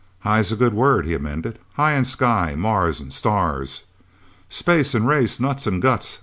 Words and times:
"High's 0.21 0.51
a 0.51 0.55
good 0.55 0.73
word," 0.73 1.05
he 1.05 1.13
amended. 1.13 1.59
"High 1.75 1.91
and 1.91 2.07
sky! 2.07 2.55
Mars 2.57 2.99
and 2.99 3.13
stars!" 3.13 3.83
"Space 4.49 4.95
and 4.95 5.07
race, 5.07 5.39
nuts 5.39 5.67
and 5.67 5.79
guts!" 5.79 6.17